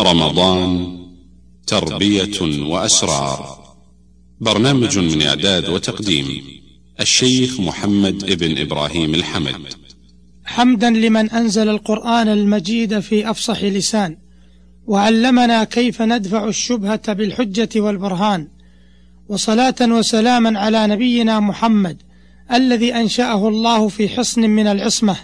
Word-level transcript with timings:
رمضان 0.00 0.96
تربية 1.66 2.40
وأسرار. 2.42 3.58
برنامج 4.40 4.98
من 4.98 5.22
إعداد 5.22 5.68
وتقديم 5.68 6.42
الشيخ 7.00 7.60
محمد 7.60 8.24
ابن 8.24 8.58
إبراهيم 8.58 9.14
الحمد. 9.14 9.74
حمدا 10.44 10.90
لمن 10.90 11.30
أنزل 11.30 11.68
القرآن 11.68 12.28
المجيد 12.28 13.00
في 13.00 13.30
أفصح 13.30 13.62
لسان 13.64 14.16
وعلمنا 14.86 15.64
كيف 15.64 16.02
ندفع 16.02 16.48
الشبهة 16.48 17.12
بالحجة 17.12 17.68
والبرهان 17.76 18.48
وصلاة 19.28 19.74
وسلاما 19.80 20.58
على 20.58 20.86
نبينا 20.86 21.40
محمد 21.40 22.02
الذي 22.52 22.94
أنشأه 22.94 23.48
الله 23.48 23.88
في 23.88 24.08
حصن 24.08 24.40
من 24.40 24.66
العصمة 24.66 25.16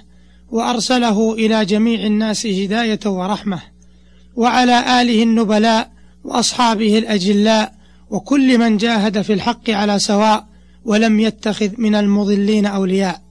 وأرسله 0.51 1.35
إلى 1.35 1.65
جميع 1.65 2.07
الناس 2.07 2.47
هداية 2.47 3.01
ورحمة. 3.07 3.73
وعلى 4.37 5.03
آله 5.03 5.23
النبلاء 5.23 5.91
وأصحابه 6.25 6.99
الأجلاء 6.99 7.75
وكل 8.11 8.59
من 8.59 8.77
جاهد 8.77 9.23
في 9.23 9.33
الحق 9.33 9.71
على 9.71 9.99
سواء 9.99 10.47
ولم 10.85 11.21
يتخذ 11.21 11.71
من 11.79 11.95
المضلين 11.95 12.67
أولياء. 12.67 13.23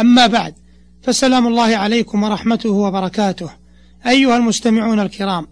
أما 0.00 0.26
بعد 0.26 0.54
فسلام 1.02 1.46
الله 1.46 1.76
عليكم 1.76 2.22
ورحمته 2.22 2.70
وبركاته. 2.70 3.50
أيها 4.06 4.36
المستمعون 4.36 5.00
الكرام 5.00 5.46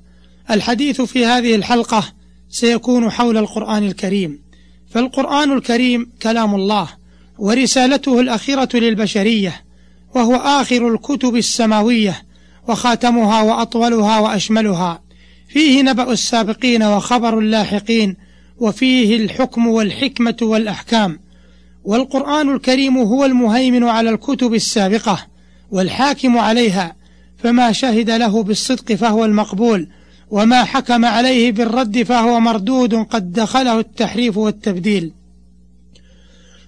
الحديث 0.50 1.01
في 1.01 1.26
هذه 1.26 1.54
الحلقة 1.54 2.04
سيكون 2.51 3.10
حول 3.10 3.37
القرآن 3.37 3.87
الكريم. 3.87 4.38
فالقرآن 4.90 5.52
الكريم 5.52 6.10
كلام 6.23 6.54
الله 6.54 6.88
ورسالته 7.38 8.20
الأخيرة 8.20 8.68
للبشرية 8.74 9.62
وهو 10.15 10.37
آخر 10.37 10.95
الكتب 10.95 11.37
السماوية 11.37 12.23
وخاتمها 12.68 13.42
وأطولها 13.42 14.18
وأشملها. 14.18 15.02
فيه 15.48 15.82
نبأ 15.82 16.12
السابقين 16.12 16.82
وخبر 16.82 17.38
اللاحقين 17.38 18.16
وفيه 18.59 19.16
الحكم 19.16 19.66
والحكمة 19.66 20.37
والأحكام. 20.43 21.18
والقرآن 21.84 22.54
الكريم 22.54 22.98
هو 22.98 23.24
المهيمن 23.24 23.84
على 23.84 24.10
الكتب 24.10 24.54
السابقة 24.54 25.26
والحاكم 25.70 26.38
عليها 26.38 26.96
فما 27.38 27.73
شهد 27.73 28.10
له 28.10 28.43
بالصدق 28.43 28.93
فهو 28.93 29.24
المقبول 29.24 29.88
وما 30.30 30.65
حكم 30.65 31.04
عليه 31.04 31.52
بالرد 31.52 32.02
فهو 32.02 32.40
مردود 32.40 32.95
قد 32.95 33.32
دخله 33.32 33.78
التحريف 33.78 34.37
والتبديل. 34.37 35.12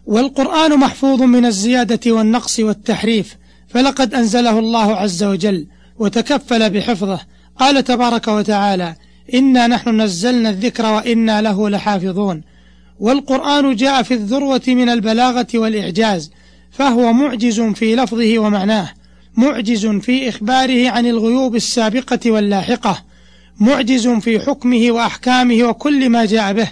والقرآن 0.06 0.78
محفوظ 0.78 1.22
من 1.22 1.46
الزيادة 1.46 2.12
والنقص 2.12 2.60
والتحريف 2.60 3.36
فلقد 3.68 4.14
أنزله 4.14 4.58
الله 4.58 4.96
عز 4.96 5.22
وجل. 5.24 5.66
وتكفل 6.00 6.70
بحفظه. 6.70 7.20
قال 7.58 7.84
تبارك 7.84 8.28
وتعالى 8.28 8.94
إنا 9.34 9.66
نحن 9.66 10.00
نزلنا 10.00 10.50
الذكر 10.50 10.86
وإنا 10.86 11.42
له 11.42 11.70
لحافظون. 11.70 12.42
والقرآن 13.00 13.76
جاء 13.76 14.02
في 14.02 14.14
الذروة 14.14 14.62
من 14.68 14.88
البلاغة 14.88 15.46
والإعجاز 15.54 16.30
فهو 16.70 17.12
معجز 17.12 17.60
في 17.60 17.96
لفظه 17.96 18.38
ومعناه 18.38 18.90
معجز 19.36 19.86
في 19.86 20.28
إخباره 20.28 20.90
عن 20.90 21.06
الغيوب 21.06 21.56
السابقة 21.56 22.30
واللاحقة 22.30 23.02
معجز 23.60 24.08
في 24.08 24.40
حكمه 24.40 24.86
وأحكامه 24.90 25.64
وكل 25.64 26.08
ما 26.08 26.24
جاء 26.24 26.52
به 26.52 26.68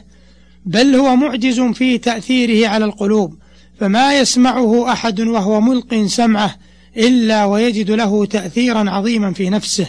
بل 0.67 0.95
هو 0.95 1.17
معجز 1.17 1.61
في 1.61 1.99
تأثيره 1.99 2.69
على 2.69 2.85
القلوب 2.85 3.35
فما 3.81 4.19
يسمعه 4.19 4.93
أحد 4.93 5.21
وهو 5.21 5.61
ملق 5.61 6.05
سمعه 6.07 6.55
إلا 6.97 7.45
ويجد 7.45 7.91
له 7.91 8.27
تأثيرا 8.27 8.91
عظيما 8.91 9.33
في 9.33 9.51
نفسه 9.51 9.89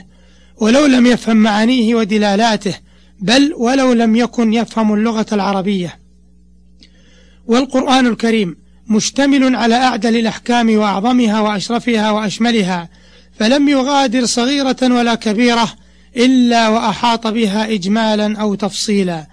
ولو 0.57 0.85
لم 0.85 1.05
يفهم 1.05 1.37
معانيه 1.37 1.95
ودلالاته 1.95 2.75
بل 3.19 3.53
ولو 3.57 3.93
لم 3.93 4.15
يكن 4.15 4.53
يفهم 4.53 4.93
اللغة 4.93 5.25
العربية. 5.31 5.99
والقرآن 7.47 8.07
الكريم 8.07 8.55
مشتمل 8.87 9.55
على 9.55 9.75
أعدل 9.75 10.17
الأحكام 10.17 10.75
وأعظمها 10.75 11.39
وأشرفها 11.39 12.11
وأشملها 12.11 12.89
فلم 13.39 13.69
يغادر 13.69 14.25
صغيرة 14.25 14.77
ولا 14.81 15.15
كبيرة 15.15 15.73
إلا 16.17 16.67
وأحاط 16.67 17.27
بها 17.27 17.73
إجمالا 17.73 18.37
أو 18.41 18.55
تفصيلا. 18.55 19.27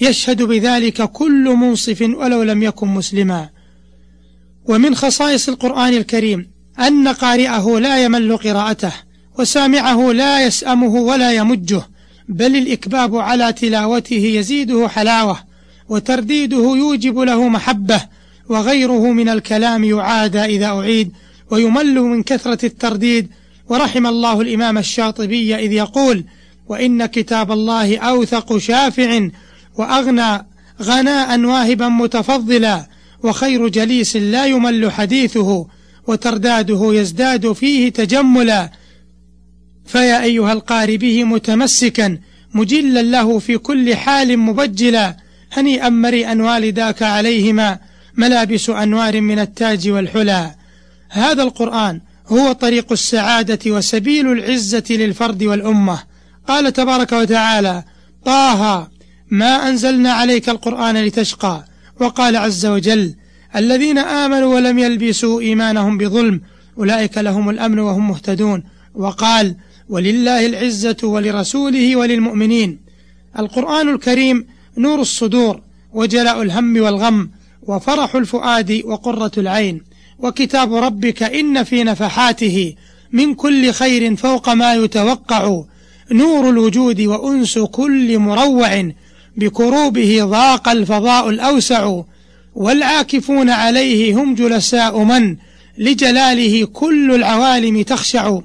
يشهد 0.00 0.42
بذلك 0.42 1.02
كل 1.02 1.44
منصف 1.56 2.02
ولو 2.02 2.42
لم 2.42 2.62
يكن 2.62 2.88
مسلما. 2.88 3.48
ومن 4.64 4.94
خصائص 4.94 5.48
القرآن 5.48 5.94
الكريم 5.94 6.51
أن 6.82 7.08
قارئه 7.08 7.78
لا 7.78 8.04
يمل 8.04 8.36
قراءته 8.36 8.92
وسامعه 9.38 10.12
لا 10.12 10.46
يسأمه 10.46 10.94
ولا 10.94 11.32
يمجه 11.32 11.82
بل 12.28 12.56
الإكباب 12.56 13.16
على 13.16 13.52
تلاوته 13.52 14.14
يزيده 14.14 14.88
حلاوة 14.88 15.38
وترديده 15.88 16.76
يوجب 16.76 17.18
له 17.18 17.48
محبة 17.48 18.00
وغيره 18.48 19.12
من 19.12 19.28
الكلام 19.28 19.84
يعادى 19.84 20.44
إذا 20.44 20.66
أعيد 20.66 21.12
ويمل 21.50 21.94
من 21.94 22.22
كثرة 22.22 22.66
الترديد 22.66 23.28
ورحم 23.68 24.06
الله 24.06 24.40
الإمام 24.40 24.78
الشاطبي 24.78 25.56
إذ 25.56 25.72
يقول 25.72 26.24
وإن 26.68 27.06
كتاب 27.06 27.52
الله 27.52 27.98
أوثق 27.98 28.58
شافع 28.58 29.28
وأغنى 29.78 30.46
غناء 30.82 31.40
واهبا 31.40 31.88
متفضلا 31.88 32.86
وخير 33.22 33.68
جليس 33.68 34.16
لا 34.16 34.46
يمل 34.46 34.92
حديثه 34.92 35.66
وترداده 36.06 36.94
يزداد 36.94 37.52
فيه 37.52 37.88
تجملا. 37.88 38.70
فيا 39.86 40.22
أيها 40.22 40.52
القاري 40.52 40.96
به 40.96 41.24
متمسكا 41.24 42.18
مجلا 42.54 43.02
له 43.02 43.38
في 43.38 43.58
كل 43.58 43.96
حال 43.96 44.38
مبجلا. 44.38 45.16
هنيئا 45.52 45.88
مريئا 45.88 46.42
والداك 46.42 47.02
عليهما 47.02 47.78
ملابس 48.16 48.70
أنوار 48.70 49.20
من 49.20 49.38
التاج 49.38 49.88
والحلى 49.88 50.54
هذا 51.08 51.42
القرآن 51.42 52.00
هو 52.26 52.52
طريق 52.52 52.92
السعادة 52.92 53.70
وسبيل 53.70 54.32
العزة 54.32 54.84
للفرد 54.90 55.42
والأمة. 55.42 56.02
قال 56.48 56.72
تبارك 56.72 57.12
وتعالى 57.12 57.84
طه 58.24 58.90
ما 59.30 59.68
أنزلنا 59.68 60.12
عليك 60.12 60.48
القرآن 60.48 61.04
لتشقى. 61.04 61.64
وقال 62.00 62.36
عز 62.36 62.66
وجل 62.66 63.14
الذين 63.56 63.98
آمنوا 63.98 64.54
ولم 64.54 64.78
يلبسوا 64.78 65.40
إيمانهم 65.40 65.98
بظلم 65.98 66.40
أولئك 66.78 67.18
لهم 67.18 67.50
الأمن 67.50 67.78
وهم 67.78 68.08
مهتدون. 68.08 68.62
وقال 68.94 69.56
ولله 69.88 70.46
العزة 70.46 70.96
ولرسوله 71.02 71.96
وللمؤمنين. 71.96 72.78
القرآن 73.38 73.88
الكريم 73.88 74.46
نور 74.78 75.00
الصدور 75.00 75.60
وجلاء 75.92 76.42
الهم 76.42 76.76
والغم 76.76 77.30
وفرح 77.62 78.14
الفؤاد 78.14 78.82
وقرة 78.84 79.32
العين. 79.38 79.82
وكتاب 80.18 80.74
ربك 80.74 81.22
إن 81.22 81.64
في 81.64 81.84
نفحاته 81.84 82.74
من 83.12 83.34
كل 83.34 83.72
خير 83.72 84.16
فوق 84.16 84.48
ما 84.48 84.74
يتوقع. 84.74 85.62
نور 86.12 86.50
الوجود 86.50 87.00
وأنس 87.00 87.58
كل 87.58 88.18
مروع 88.18 88.92
بكروبه 89.36 90.18
ضاق 90.22 90.68
الفضاء 90.68 91.28
الأوسع 91.28 92.02
والعاكفون 92.54 93.50
عليه 93.50 94.14
هم 94.14 94.34
جلساء 94.34 95.02
من؟ 95.04 95.36
لجلاله 95.78 96.66
كل 96.66 97.14
العوالم 97.14 97.82
تخشع. 97.82 98.38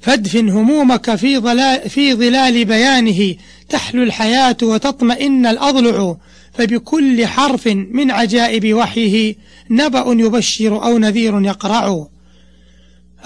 فادفن 0.00 0.48
همومك 0.48 1.14
في 1.14 1.38
ظلال, 1.38 1.90
في 1.90 2.14
ظلال 2.14 2.64
بيانه 2.64 3.34
تحلو 3.68 4.02
الحياة 4.02 4.56
وتطمئن 4.62 5.46
الأضلع. 5.46 6.16
فبكل 6.52 7.26
حرف 7.26 7.66
من 7.66 8.10
عجائب 8.10 8.74
وحيه 8.74 9.36
نبأ 9.70 10.04
يبشر 10.08 10.84
أو 10.84 10.98
نذير 10.98 11.42
يقرع. 11.42 12.06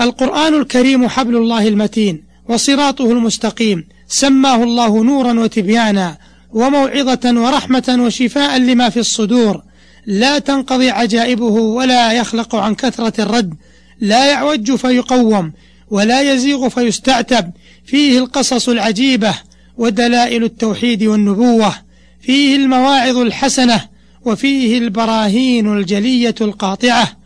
القرآن 0.00 0.54
الكريم 0.54 1.08
حبل 1.08 1.36
الله 1.36 1.68
المتين 1.68 2.22
وصراطه 2.48 3.12
المستقيم. 3.12 3.84
سماه 4.08 4.62
الله 4.62 5.04
نورا 5.04 5.40
وتبيانا. 5.40 6.18
وموعظة 6.56 7.20
ورحمة 7.24 7.96
وشفاء 7.98 8.58
لما 8.58 8.88
في 8.88 9.00
الصدور. 9.00 9.62
لا 10.06 10.38
تنقضي 10.38 10.90
عجائبه 10.90 11.44
ولا 11.44 12.12
يخلق 12.12 12.54
عن 12.54 12.74
كثرة 12.74 13.20
الرد. 13.20 13.54
لا 14.00 14.30
يعوج 14.30 14.74
فيقوم 14.74 15.52
ولا 15.90 16.32
يزيغ 16.32 16.68
فيستعتب. 16.68 17.50
فيه 17.84 18.18
القصص 18.18 18.68
العجيبة 18.68 19.34
ودلائل 19.78 20.44
التوحيد 20.44 21.04
والنبوة. 21.04 21.74
فيه 22.20 22.56
المواعظ 22.56 23.16
الحسنة 23.16 23.80
وفيه 24.24 24.78
البراهين 24.78 25.78
الجلية 25.78 26.34
القاطعة 26.40 27.16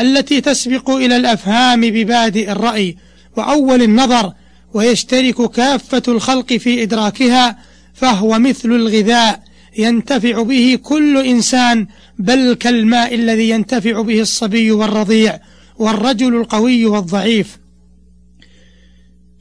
التي 0.00 0.40
تسبق 0.40 0.90
إلى 0.90 1.16
الأفهام 1.16 1.80
ببادئ 1.80 2.52
الرأي 2.52 2.96
وأول 3.36 3.82
النظر 3.82 4.32
ويشترك 4.74 5.50
كافة 5.50 6.02
الخلق 6.08 6.52
في 6.52 6.82
إدراكها 6.82 7.58
فهو 7.94 8.38
مثل 8.38 8.72
الغذاء 8.72 9.42
ينتفع 9.78 10.42
به 10.42 10.78
كل 10.82 11.18
إنسان 11.18 11.86
بل 12.18 12.54
كالماء 12.54 13.14
الذي 13.14 13.50
ينتفع 13.50 14.02
به 14.02 14.20
الصبي 14.20 14.70
والرضيع 14.70 15.38
والرجل 15.78 16.36
القوي 16.36 16.86
والضعيف. 16.86 17.58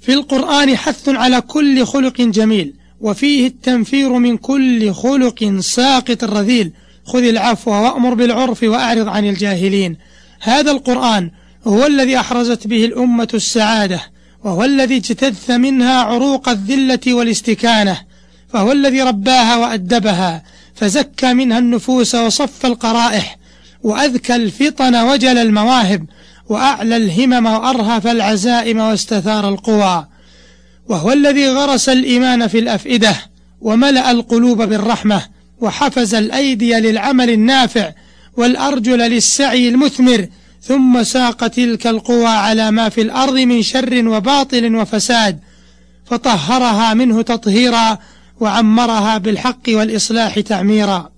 في 0.01 0.13
القرآن 0.13 0.77
حث 0.77 1.09
على 1.09 1.41
كل 1.41 1.85
خلق 1.85 2.21
جميل 2.21 2.73
وفيه 3.01 3.47
التنفير 3.47 4.09
من 4.13 4.37
كل 4.37 4.93
خلق 4.93 5.57
ساقط 5.59 6.23
رذيل 6.23 6.71
خذ 7.05 7.23
العفو 7.23 7.71
وأمر 7.71 8.13
بالعرف 8.13 8.63
وأعرض 8.63 9.07
عن 9.07 9.25
الجاهلين. 9.29 9.97
هذا 10.41 10.71
القرآن 10.71 11.31
هو 11.67 11.85
الذي 11.85 12.19
أحرزت 12.19 12.67
به 12.67 12.85
الأمة 12.85 13.27
السعادة 13.33 14.01
وهو 14.43 14.63
الذي 14.63 14.97
اجتث 14.97 15.51
منها 15.51 16.01
عروق 16.03 16.49
الذلة 16.49 17.13
والاستكانة. 17.13 18.12
فهو 18.53 18.71
الذي 18.71 19.01
رباها 19.01 19.57
وأدبها 19.57 20.43
فزكى 20.75 21.33
منها 21.33 21.59
النفوس 21.59 22.15
وصف 22.15 22.65
القرائح 22.65 23.37
وأذكى 23.83 24.35
الفطن 24.35 24.95
وجل 24.95 25.37
المواهب 25.37 26.05
وأعلى 26.49 26.97
الهمم 26.97 27.45
وأرهف 27.45 28.07
العزائم 28.07 28.79
واستثار 28.79 29.49
القوى. 29.49 30.07
وهو 30.89 31.11
الذي 31.11 31.49
غرس 31.49 31.89
الإيمان 31.89 32.47
في 32.47 32.59
الأفئدة 32.59 33.15
وملأ 33.61 34.11
القلوب 34.11 34.61
بالرحمة 34.61 35.21
وحفز 35.59 36.15
الأيدي 36.15 36.73
للعمل 36.73 37.29
النافع 37.29 37.91
والأرجل 38.37 38.97
للسعي 38.97 39.69
المثمر 39.69 40.27
ثم 40.61 41.03
ساق 41.03 41.47
تلك 41.47 41.87
القوى 41.87 42.27
على 42.27 42.71
ما 42.71 42.89
في 42.89 43.01
الأرض 43.01 43.37
من 43.37 43.61
شر 43.61 44.07
وباطل 44.07 44.75
وفساد 44.75 45.39
فطهرها 46.05 46.93
منه 46.93 47.21
تطهيرا 47.21 47.97
وعمرها 48.39 49.17
بالحق 49.17 49.69
والإصلاح 49.69 50.39
تعميرا. 50.39 51.11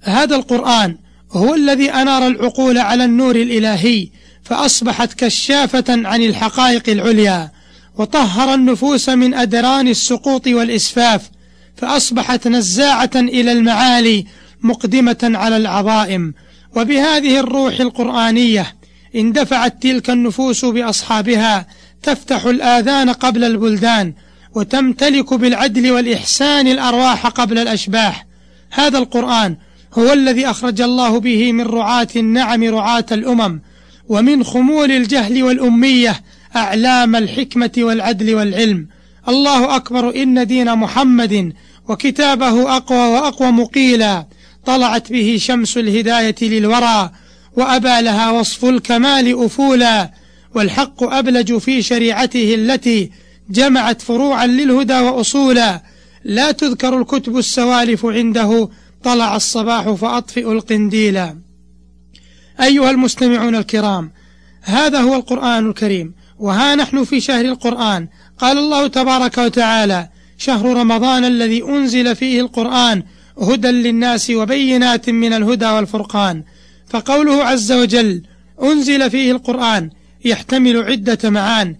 هذا 0.00 0.36
القرآن 0.36 0.96
هو 1.32 1.54
الذي 1.54 1.90
أنار 1.90 2.26
العقول 2.26 2.78
على 2.78 3.04
النور 3.04 3.36
الإلهي 3.36 4.08
فأصبحت 4.42 5.12
كشافة 5.12 5.84
عن 5.88 6.22
الحقائق 6.22 6.88
العليا 6.88 7.50
وطهر 7.96 8.54
النفوس 8.54 9.08
من 9.08 9.34
أدران 9.34 9.88
السقوط 9.88 10.46
والإسفاف 10.46 11.30
فأصبحت 11.76 12.48
نزاعة 12.48 13.10
إلى 13.16 13.52
المعالي 13.52 14.26
مقدمة 14.62 15.18
على 15.22 15.56
العظائم. 15.56 16.34
وبهذه 16.76 17.40
الروح 17.40 17.80
القرآنية 17.80 18.74
اندفعت 19.16 19.82
تلك 19.82 20.10
النفوس 20.10 20.64
بأصحابها 20.64 21.66
تفتح 22.02 22.44
الآذان 22.44 23.10
قبل 23.10 23.44
البلدان 23.44 24.14
وتمتلك 24.54 25.34
بالعدل 25.34 25.90
والإحسان 25.90 26.68
الأرواح 26.68 27.26
قبل 27.26 27.58
الأشباح. 27.58 28.26
هذا 28.70 28.98
القرآن 28.98 29.56
هو 29.94 30.12
الذي 30.12 30.46
أخرج 30.46 30.80
الله 30.80 31.20
به 31.20 31.52
من 31.52 31.64
رعاة 31.64 32.08
النعم 32.16 32.64
رعاة 32.64 33.06
الأمم 33.12 33.60
ومن 34.08 34.44
خمول 34.44 34.92
الجهل 34.92 35.42
والأمية 35.42 36.20
أعلام 36.56 37.16
الحكمة 37.16 37.70
والعدل 37.78 38.34
والعلم. 38.34 38.86
الله 39.28 39.76
أكبر 39.76 40.22
إن 40.22 40.46
دين 40.46 40.74
محمد 40.74 41.52
وكتابه 41.88 42.76
أقوى 42.76 42.98
وأقوى 42.98 43.50
مقيلا. 43.50 44.26
طلعت 44.66 45.12
به 45.12 45.36
شمس 45.40 45.76
الهداية 45.76 46.36
للورى 46.42 47.10
وأبى 47.56 48.00
لها 48.00 48.30
وصف 48.30 48.64
الكمال 48.64 49.44
أفولا. 49.44 50.10
والحق 50.54 51.02
أبلج 51.02 51.56
في 51.56 51.82
شريعته 51.82 52.54
التي 52.54 53.10
جمعت 53.50 54.02
فروعا 54.02 54.46
للهدى 54.46 54.98
وأصولا. 54.98 55.82
لا 56.24 56.52
تذكر 56.52 57.00
الكتب 57.00 57.38
السوالف 57.38 58.06
عنده. 58.06 58.68
طلع 59.04 59.36
الصباح 59.36 59.90
فأطفئ 59.90 60.52
القنديلا 60.52 61.38
أيها 62.62 62.90
المستمعون 62.90 63.54
الكرام 63.54 64.10
هذا 64.62 65.00
هو 65.00 65.14
القرآن 65.14 65.68
الكريم 65.68 66.14
وها 66.38 66.74
نحن 66.74 67.04
في 67.04 67.20
شهر 67.20 67.44
القرآن. 67.44 68.08
قال 68.38 68.58
الله 68.58 68.86
تبارك 68.86 69.38
وتعالى 69.38 70.08
شهر 70.38 70.76
رمضان 70.76 71.24
الذي 71.24 71.62
أنزل 71.62 72.16
فيه 72.16 72.40
القرآن 72.40 73.02
هدى 73.42 73.68
للناس 73.68 74.30
وبينات 74.30 75.10
من 75.10 75.32
الهدى 75.32 75.66
والفرقان. 75.66 76.42
فقوله 76.88 77.44
عز 77.44 77.72
وجل 77.72 78.22
أنزل 78.62 79.10
فيه 79.10 79.32
القرآن 79.32 79.90
يحتمل 80.24 80.82
عدة 80.82 81.30
معان. 81.30 81.76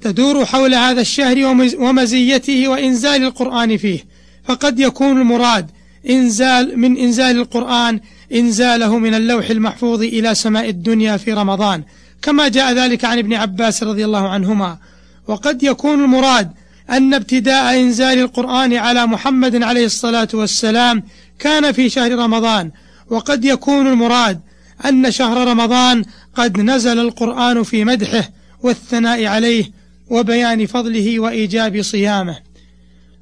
تدور 0.00 0.44
حول 0.44 0.74
هذا 0.74 1.00
الشهر 1.00 1.44
ومزيته 1.78 2.68
وإنزال 2.68 3.24
القرآن 3.24 3.76
فيه. 3.76 4.04
فقد 4.44 4.80
يكون 4.80 5.20
المراد 5.20 5.70
إنزال 6.10 6.78
من 6.78 6.96
إنزال 6.96 7.36
القرآن 7.36 8.00
إنزاله 8.34 8.98
من 8.98 9.14
اللوح 9.14 9.50
المحفوظ 9.50 10.02
إلى 10.02 10.34
سماء 10.34 10.68
الدنيا 10.68 11.16
في 11.16 11.32
رمضان. 11.32 11.82
كما 12.22 12.48
جاء 12.48 12.72
ذلك 12.72 13.04
عن 13.04 13.18
ابن 13.18 13.34
عباس 13.34 13.82
رضي 13.82 14.04
الله 14.04 14.28
عنهما. 14.28 14.78
وقد 15.26 15.62
يكون 15.62 16.04
المراد 16.04 16.50
أن 16.90 17.14
ابتداء 17.14 17.80
إنزال 17.80 18.18
القرآن 18.18 18.74
على 18.74 19.06
محمد 19.06 19.62
عليه 19.62 19.84
الصلاة 19.84 20.28
والسلام 20.34 21.02
كان 21.38 21.72
في 21.72 21.88
شهر 21.88 22.12
رمضان. 22.12 22.70
وقد 23.10 23.44
يكون 23.44 23.86
المراد 23.86 24.40
أن 24.84 25.10
شهر 25.10 25.48
رمضان 25.48 26.04
قد 26.34 26.60
نزل 26.60 26.98
القرآن 26.98 27.62
في 27.62 27.84
مدحه 27.84 28.30
والثناء 28.62 29.26
عليه 29.26 29.79
وبيان 30.10 30.66
فضله 30.66 31.20
وإيجاب 31.20 31.82
صيامه. 31.82 32.36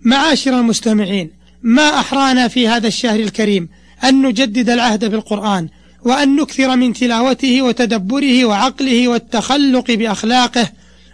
معاشر 0.03 0.61
المستمعين 0.61 1.31
ما 1.63 2.01
أحرانا 2.01 2.49
في 2.49 2.69
هذا 2.69 2.89
الشهر 2.89 3.21
الكريم 3.21 3.69
أن 4.05 4.23
نجدد 4.23 4.71
العهد 4.71 5.05
بالقرآن 5.05 5.69
وأن 6.05 6.37
نكثر 6.37 6.77
من 6.77 6.93
تلاوته 6.93 7.63
وتدبره 7.63 8.45
وعقله 8.45 9.09
والتخلق 9.09 9.91
بأخلاقه 9.91 10.69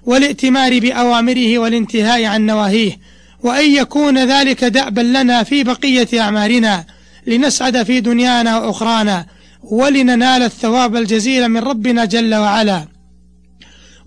والائتمار 0.07 0.79
بأوامره 0.79 1.59
والانتهاء 1.59 2.25
عن 2.25 2.47
نواهيه 2.47 2.99
وأن 3.43 3.71
يكون 3.71 4.19
ذلك 4.19 4.65
دأبا 4.65 5.01
لنا 5.01 5.43
في 5.43 5.65
بقية 5.65 6.09
أعمارنا 6.21 6.85
لنسعد 7.27 7.83
في 7.83 8.01
دنيانا 8.01 8.59
وأخرانا 8.59 9.27
ولننال 9.63 10.43
الثواب 10.43 10.97
الجزيل 10.97 11.49
من 11.49 11.61
ربنا 11.61 12.05
جل 12.05 12.35
وعلا. 12.35 12.94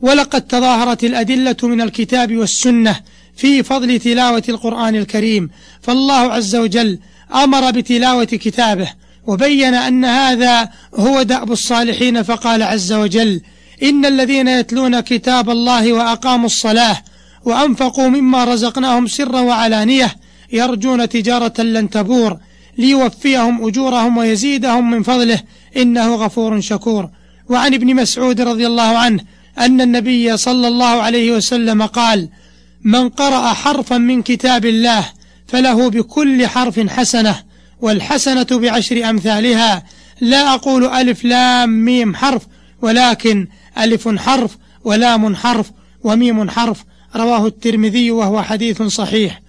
ولقد 0.01 0.41
تظاهرت 0.41 1.03
الأدلة 1.03 1.55
من 1.63 1.81
الكتاب 1.81 2.37
والسنة 2.37 2.99
في 3.35 3.63
فضل 3.63 3.99
تلاوة 3.99 4.43
القرآن 4.49 4.95
الكريم 4.95 5.49
فالله 5.81 6.33
عز 6.33 6.55
وجل 6.55 6.99
أمر 7.33 7.71
بتلاوة 7.71 8.23
كتابه 8.25 8.89
وبين 9.27 9.73
أن 9.73 10.05
هذا 10.05 10.69
هو 10.95 11.21
دأب 11.21 11.51
الصالحين 11.51 12.23
فقال 12.23 12.63
عز 12.63 12.93
وجل 12.93 13.41
إن 13.83 14.05
الذين 14.05 14.47
يتلون 14.47 14.99
كتاب 14.99 15.49
الله 15.49 15.93
وأقاموا 15.93 16.45
الصلاة 16.45 16.97
وأنفقوا 17.45 18.07
مما 18.07 18.43
رزقناهم 18.43 19.07
سرا 19.07 19.39
وعلانية 19.39 20.15
يرجون 20.53 21.09
تجارة 21.09 21.61
لن 21.61 21.89
تبور 21.89 22.37
ليوفيهم 22.77 23.67
أجورهم 23.67 24.17
ويزيدهم 24.17 24.91
من 24.91 25.03
فضله 25.03 25.39
إنه 25.77 26.15
غفور 26.15 26.61
شكور. 26.61 27.09
وعن 27.49 27.73
ابن 27.73 27.95
مسعود 27.95 28.41
رضي 28.41 28.67
الله 28.67 28.97
عنه 28.97 29.19
أن 29.59 29.81
النبي 29.81 30.37
صلى 30.37 30.67
الله 30.67 30.85
عليه 30.85 31.31
وسلم 31.31 31.85
قال 31.85 32.29
من 32.83 33.09
قرأ 33.09 33.53
حرفا 33.53 33.97
من 33.97 34.21
كتاب 34.21 34.65
الله 34.65 35.05
فله 35.47 35.89
بكل 35.89 36.47
حرف 36.47 36.79
حسنة 36.79 37.35
والحسنة 37.81 38.47
بعشر 38.51 39.09
أمثالها. 39.09 39.83
لا 40.21 40.53
أقول 40.53 40.85
ألف 40.85 41.25
لام 41.25 41.85
ميم 41.85 42.15
حرف 42.15 42.41
ولكن 42.81 43.47
ألف 43.77 44.07
حرف 44.07 44.57
ولام 44.83 45.35
حرف 45.35 45.71
وميم 46.03 46.49
حرف. 46.49 46.83
رواه 47.15 47.47
الترمذي 47.47 48.11
وهو 48.11 48.43
حديث 48.43 48.81
صحيح. 48.81 49.41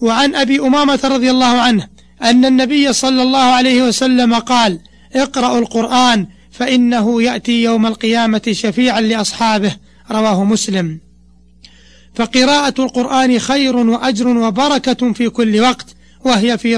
وعن 0.00 0.34
أبي 0.34 0.60
أمامة 0.60 1.00
رضي 1.04 1.30
الله 1.30 1.60
عنه 1.60 1.88
أن 2.22 2.44
النبي 2.44 2.92
صلى 2.92 3.22
الله 3.22 3.38
عليه 3.38 3.82
وسلم 3.82 4.34
قال 4.34 4.78
اقرأوا 5.14 5.58
القرآن 5.58 6.26
فإنه 6.52 7.22
يأتي 7.22 7.62
يوم 7.62 7.86
القيامة 7.86 8.42
شفيعا 8.50 9.00
لأصحابه 9.00 9.76
رواه 10.10 10.44
مسلم. 10.44 11.00
فقراءة 12.14 12.74
القرآن 12.78 13.38
خير 13.38 13.76
وأجر 13.76 14.28
وبركة 14.28 15.12
في 15.12 15.28
كل 15.28 15.60
وقت 15.60 15.86
وهي 16.24 16.58
في 16.58 16.76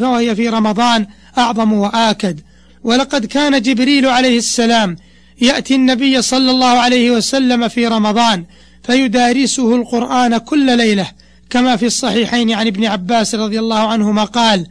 وهي 0.00 0.36
في 0.36 0.48
رمضان 0.48 1.06
أعظم 1.38 1.72
وآكد. 1.72 2.40
ولقد 2.84 3.26
كان 3.26 3.62
جبريل 3.62 4.06
عليه 4.06 4.38
السلام 4.38 4.96
يأتي 5.40 5.74
النبي 5.74 6.22
صلى 6.22 6.50
الله 6.50 6.66
عليه 6.66 7.10
وسلم 7.10 7.68
في 7.68 7.86
رمضان 7.86 8.44
فيدارسه 8.82 9.74
القرآن 9.74 10.38
كل 10.38 10.76
ليلة 10.76 11.06
كما 11.50 11.76
في 11.76 11.86
الصحيحين 11.86 12.52
عن 12.52 12.66
ابن 12.66 12.84
عباس 12.84 13.34
رضي 13.34 13.58
الله 13.58 13.78
عنهما 13.78 14.24
قال 14.24 14.66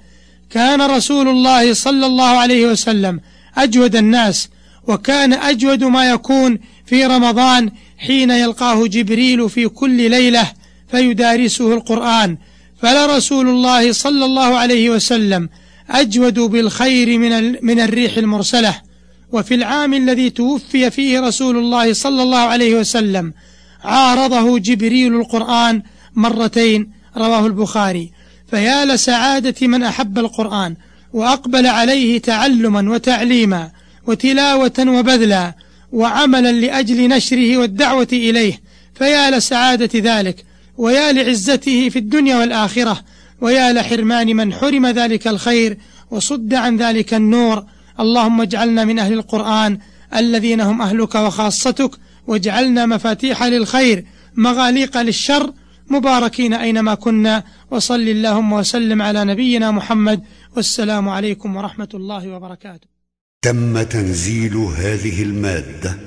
كان 0.49 0.81
رسول 0.81 1.27
الله 1.27 1.73
صلى 1.73 2.05
الله 2.05 2.27
عليه 2.27 2.65
وسلم 2.65 3.19
أجود 3.57 3.95
الناس 3.95 4.49
وكان 4.87 5.33
أجود 5.33 5.83
ما 5.83 6.09
يكون 6.09 6.59
في 6.85 7.05
رمضان 7.05 7.71
حين 7.97 8.31
يلقاه 8.31 8.87
جبريل 8.87 9.49
في 9.49 9.67
كل 9.67 10.09
ليلة 10.09 10.51
فيدارسه 10.91 11.73
القرآن. 11.73 12.37
فلرسول 12.81 13.49
الله 13.49 13.91
صلى 13.91 14.25
الله 14.25 14.57
عليه 14.57 14.89
وسلم 14.89 15.49
أجود 15.89 16.39
بالخير 16.39 17.17
من 17.17 17.55
من 17.61 17.79
الريح 17.79 18.17
المرسلة. 18.17 18.81
وفي 19.31 19.55
العام 19.55 19.93
الذي 19.93 20.29
توفي 20.29 20.89
فيه 20.91 21.19
رسول 21.19 21.57
الله 21.57 21.93
صلى 21.93 22.23
الله 22.23 22.37
عليه 22.37 22.75
وسلم 22.75 23.33
عارضه 23.83 24.59
جبريل 24.59 25.15
القرآن 25.15 25.81
مرتين 26.15 26.91
رواه 27.17 27.45
البخاري. 27.45 28.11
فيا 28.51 28.85
لسعادة 28.85 29.67
من 29.67 29.83
أحب 29.83 30.19
القرآن. 30.19 30.75
وأقبل 31.13 31.67
عليه 31.67 32.21
تعلما 32.21 32.91
وتعليما 32.91 33.71
وتلاوة 34.07 34.73
وبذلا 34.79 35.53
وعملا 35.91 36.51
لأجل 36.51 37.09
نشره 37.09 37.57
والدعوة 37.57 38.07
إليه. 38.13 38.61
فيا 38.95 39.31
لسعادة 39.31 39.99
ذلك 39.99 40.45
ويا 40.77 41.11
لعزته 41.11 41.89
في 41.89 41.99
الدنيا 41.99 42.37
والآخرة 42.37 43.03
ويا 43.41 43.73
لحرمان 43.73 44.35
من 44.35 44.53
حرم 44.53 44.87
ذلك 44.87 45.27
الخير 45.27 45.77
وصد 46.11 46.53
عن 46.53 46.77
ذلك 46.77 47.13
النور. 47.13 47.63
اللهم 47.99 48.41
اجعلنا 48.41 48.85
من 48.85 48.99
أهل 48.99 49.13
القرآن 49.13 49.77
الذين 50.15 50.61
هم 50.61 50.81
أهلك 50.81 51.15
وخاصتك 51.15 51.91
واجعلنا 52.27 52.85
مفاتيح 52.85 53.43
للخير 53.43 54.05
مغاليق 54.35 55.01
للشر 55.01 55.53
مباركين 55.89 56.53
أينما 56.53 56.95
كنا 56.95 57.43
وصل 57.71 57.99
اللهم 57.99 58.53
وسلم 58.53 59.01
على 59.01 59.23
نبينا 59.23 59.71
محمد 59.71 60.21
والسلام 60.55 61.09
عليكم 61.09 61.55
ورحمة 61.55 61.89
الله 61.93 62.35
وبركاته. 62.35 62.87
تم 63.41 63.83
تنزيل 63.83 64.55
هذه 64.55 65.23
المادة 65.23 65.97